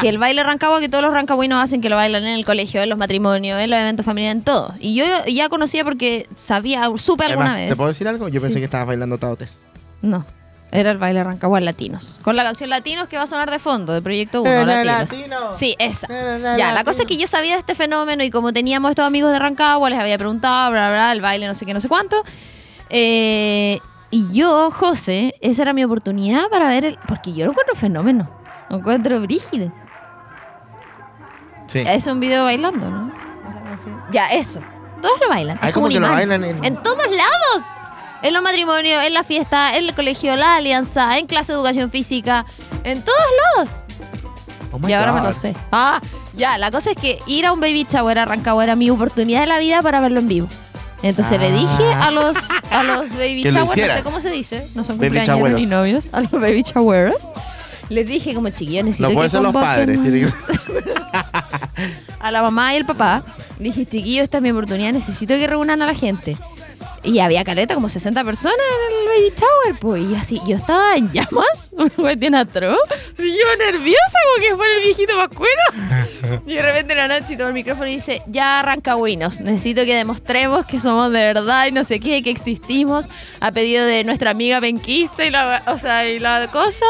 [0.00, 2.82] que el baile rancagua que todos los rancagüinos hacen, que lo bailan en el colegio,
[2.82, 4.74] en los matrimonios, en los eventos familiares, en todo.
[4.78, 7.68] Y yo ya conocía porque sabía, supe alguna Además, vez.
[7.70, 8.28] ¿Te puedo decir algo?
[8.28, 8.44] Yo Sí.
[8.46, 9.60] pensé que estabas bailando taotes.
[10.02, 10.24] No,
[10.70, 12.18] era el baile rancagua en latinos.
[12.22, 15.56] Con la canción Latinos que va a sonar de fondo, de Proyecto 1, Latinos.
[15.58, 16.08] Sí, esa.
[16.58, 19.32] Ya, la cosa es que yo sabía de este fenómeno y como teníamos estos amigos
[19.32, 21.88] de Rancagua, les había preguntado, bla, bla, bla, el baile, no sé qué, no sé
[21.88, 22.22] cuánto.
[22.94, 26.98] Eh, y yo, José, esa era mi oportunidad para ver el...
[27.08, 28.28] Porque yo lo encuentro fenómeno.
[28.68, 29.72] Lo encuentro brígido.
[31.66, 31.80] Sí.
[31.86, 33.12] Es un video bailando, ¿no?
[34.12, 34.60] Ya, eso.
[35.00, 35.58] Todos lo bailan.
[35.62, 37.66] Ah, es como que lo bailan en- En todos lados.
[38.22, 41.90] En los matrimonios, en la fiesta, en el colegio, la alianza, en clase de educación
[41.90, 42.44] física.
[42.84, 43.18] En todos
[43.56, 43.70] lados.
[44.70, 45.54] Oh y ahora me lo sé.
[45.72, 46.00] Ah,
[46.34, 49.40] ya, la cosa es que ir a un baby shower a Rancagua era mi oportunidad
[49.40, 50.48] de la vida para verlo en vivo.
[51.02, 52.06] Entonces le dije Ah.
[52.06, 52.36] a los,
[52.70, 56.20] a los baby showers, no sé cómo se dice, no son cumpleaños ni novios, a
[56.20, 57.16] los baby showeros.
[57.88, 60.00] Les dije como chiquillos, necesito No que pueden ser los padres.
[60.00, 60.92] tiene que ser-
[62.20, 63.24] a la mamá y el papá.
[63.58, 66.36] Le dije, chiquillos, esta es mi oportunidad, necesito que reúnan a la gente.
[67.04, 70.04] Y había caleta, como 60 personas en el baby shower, pues.
[70.04, 72.78] Y así, yo estaba en llamas, una cuestión atroz.
[73.18, 75.62] Y yo nerviosa, como que fuera el viejito pascuero.
[76.46, 79.94] Y de repente la Nachi toma el micrófono y dice, ya arranca Winos, necesito que
[79.94, 83.08] demostremos que somos de verdad y no sé qué, que existimos.
[83.40, 86.86] A pedido de nuestra amiga penquista y la, o sea, y la cosa.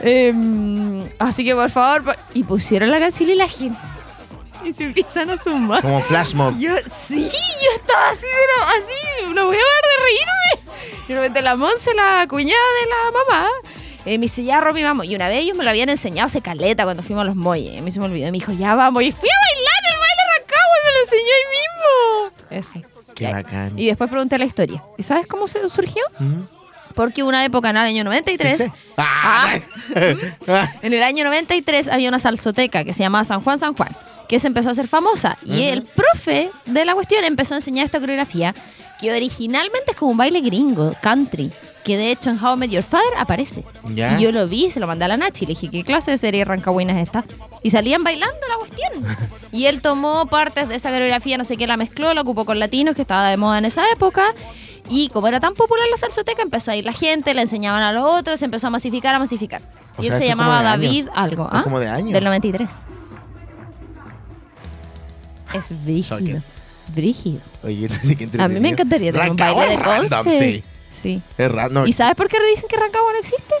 [0.00, 3.78] Em, así que por favor, por- y pusieron la canción y la gente.
[4.64, 5.82] Y se empiezan a sumar.
[5.82, 6.54] Como flash mob.
[6.58, 10.78] Yo, sí, yo estaba así, pero así, no voy a parar de reírme.
[11.04, 13.48] Y de repente la Monse, la cuñada de la mamá,
[14.04, 15.06] eh, me dice, ya Romy, vamos.
[15.06, 17.78] Y una vez ellos me lo habían enseñado hace caleta cuando fuimos a los Moyes.
[17.78, 18.28] A mí se me olvidó.
[18.28, 19.02] Y me dijo, ya vamos.
[19.02, 21.32] Y fui a bailar el baile arrancado y me lo enseñó
[22.50, 22.82] ahí mismo.
[22.84, 23.14] Eso.
[23.14, 23.78] Qué Y- bacán.
[23.78, 24.82] Y después pregunté la historia.
[24.96, 26.02] ¿Y sabes cómo se surgió?
[26.20, 26.46] Ujú.
[26.94, 28.70] Porque una época en el año 93, Sí, sí.
[28.96, 29.58] Ah.
[30.82, 33.96] en el año 93 había una salsoteca que se llamaba San Juan San Juan,
[34.28, 35.38] que se empezó a hacer famosa.
[35.44, 38.54] Y el profe de la cuestión empezó a enseñar esta coreografía,
[39.00, 41.52] que originalmente es como un baile gringo, country,
[41.88, 43.64] que de hecho en How I Met Your Father aparece.
[43.94, 44.18] Ya.
[44.18, 45.46] Y yo lo vi se lo mandé a la Nachi.
[45.46, 47.24] Le dije, ¿qué clase de serie rancahuina es esta?
[47.62, 49.28] Y salían bailando la cuestión.
[49.52, 52.58] Y él tomó partes de esa coreografía, no sé qué, la mezcló, la ocupó con
[52.58, 54.34] latinos, que estaba de moda en esa época.
[54.90, 57.90] Y como era tan popular la salsoteca, empezó a ir la gente, le enseñaban a
[57.94, 59.62] los otros, se empezó a masificar, a masificar.
[59.96, 61.14] O y él se llamaba David años.
[61.14, 61.48] algo.
[61.50, 61.62] ¿ah?
[61.64, 62.12] como de años.
[62.12, 62.70] Del 93.
[65.54, 66.18] Es brígido.
[66.18, 66.42] Shocking.
[66.94, 67.40] Brígido.
[67.64, 70.38] Oye, qué A mí me encantaría tener un baile de es random, Conce.
[70.38, 70.64] Sí.
[70.90, 71.22] Sí.
[71.36, 71.86] Es raro.
[71.86, 73.54] ¿Y sabes por qué dicen que Rancagua no existe?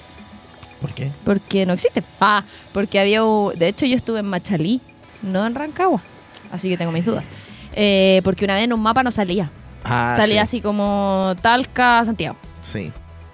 [0.80, 1.10] ¿Por qué?
[1.24, 2.02] Porque no existe.
[2.20, 3.24] Ah, porque había.
[3.24, 4.80] un- De hecho, yo estuve en Machalí,
[5.22, 6.02] no en Rancagua.
[6.50, 7.26] Así que tengo mis dudas.
[7.74, 9.50] Eh, porque una vez en un mapa no salía.
[9.84, 10.56] Ah, salía sí.
[10.58, 12.36] así como Talca, Santiago.
[12.62, 12.92] Sí.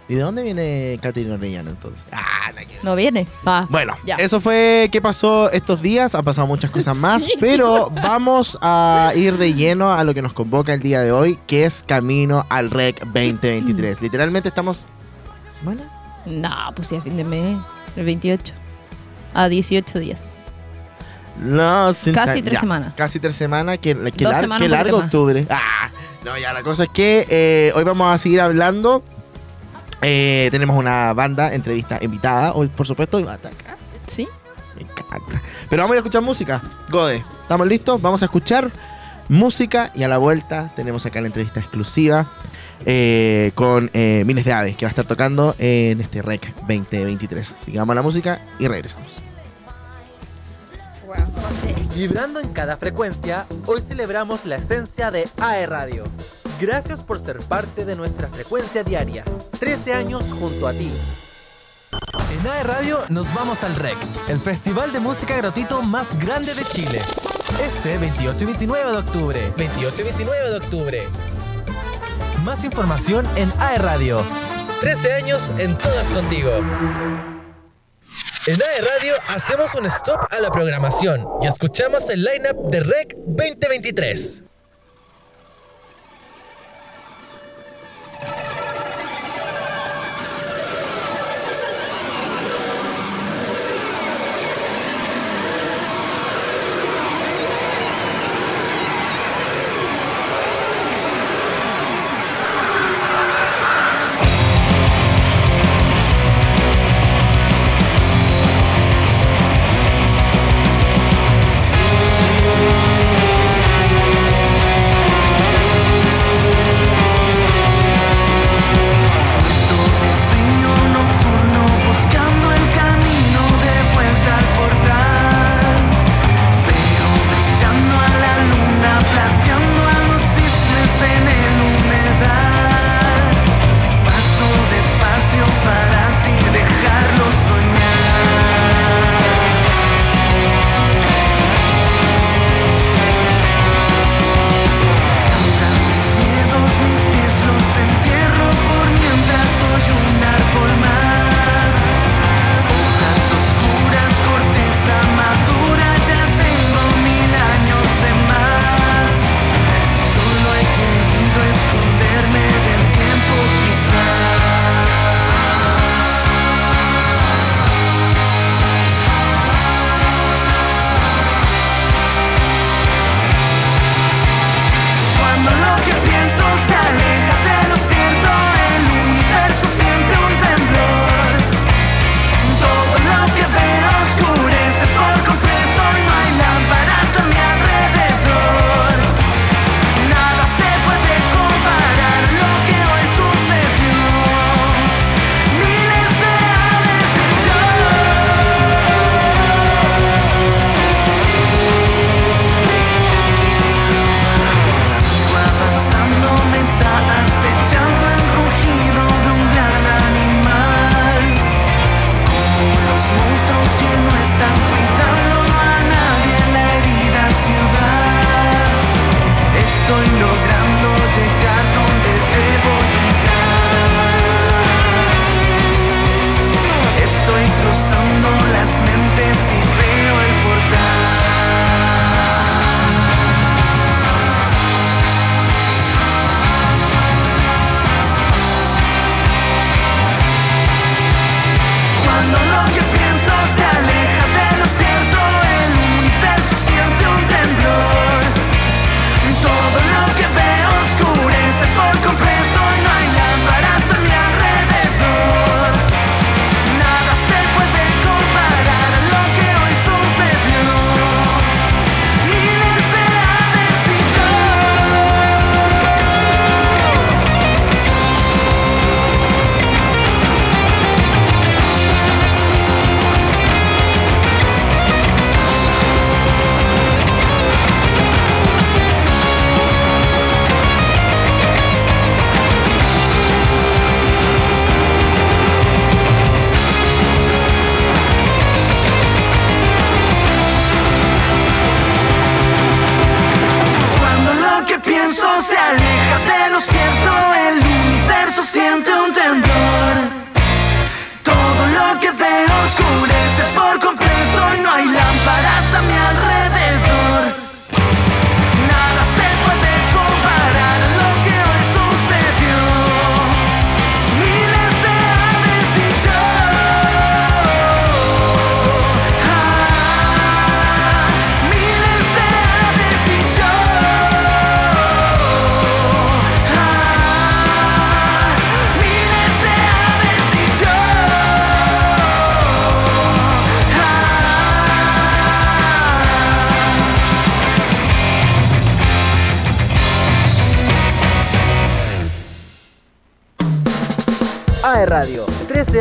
[0.09, 2.05] ¿Y de dónde viene Caterina Orellana entonces?
[2.13, 2.79] Ah, nada que.
[2.83, 3.27] No viene.
[3.47, 4.17] Ah, Bueno, ya.
[4.17, 6.15] eso fue qué pasó estos días.
[6.15, 10.21] Han pasado muchas cosas más, Sí, pero vamos a ir de lleno a lo que
[10.21, 14.03] nos convoca el día de hoy, que es Camino al REC 2023.
[14.03, 14.87] Literalmente estamos.
[15.59, 15.81] ¿Semana?
[16.27, 17.57] No, pues sí, a fin de mes.
[17.97, 18.53] El 28.
[19.33, 20.33] A 18 días.
[21.41, 22.93] No, sin Casi tres ya, semanas.
[22.97, 23.79] Casi tres semanas.
[23.79, 25.47] Que, que, Dos lar- semanas, que un largo octubre.
[25.51, 25.89] Ah,
[26.25, 29.03] no, ya la cosa es que eh, hoy vamos a seguir hablando.
[30.07, 32.53] Eh, tenemos una banda, entrevista invitada.
[32.53, 33.77] Hoy, por supuesto, y va a estar acá.
[34.07, 34.29] ¿Sí?
[34.77, 35.41] Me encanta.
[35.71, 36.63] Pero vamos a ir a escuchar música.
[36.91, 38.03] Gode, ¿estamos listos?
[38.03, 38.69] Vamos a escuchar
[39.31, 42.27] música y a la vuelta tenemos acá la entrevista exclusiva
[42.85, 47.57] eh, con eh, Miles de Aves que va a estar tocando en este REC 2023.
[47.63, 49.23] Así que vamos a la música y regresamos.
[51.95, 56.05] Vibrando en cada frecuencia, hoy celebramos la esencia de AE Radio.
[56.67, 59.23] Gracias por ser parte de nuestra frecuencia diaria.
[59.61, 60.91] 13 años junto a ti.
[62.33, 63.99] En AE Radio nos vamos al REC,
[64.29, 67.03] el festival de música gratuito más grande de Chile.
[67.63, 69.53] Este 28 y 29 de octubre.
[69.59, 71.03] 28 y 29 de octubre.
[72.45, 74.23] Más información en AE Radio.
[74.81, 76.51] 13 años en todas contigo.
[78.47, 83.17] En AE Radio hacemos un stop a la programación y escuchamos el lineup de REC
[83.27, 84.45] 2023.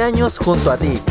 [0.04, 1.02] años junto a ti.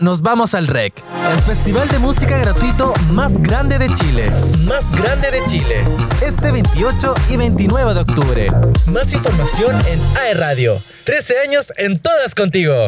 [0.00, 0.92] nos vamos al REC,
[1.32, 4.30] el festival de música gratuito más grande de Chile.
[4.64, 5.84] Más grande de Chile.
[6.20, 8.46] Este 28 y 29 de octubre.
[8.86, 10.80] Más información en AE Radio.
[11.04, 12.86] 13 años en todas contigo.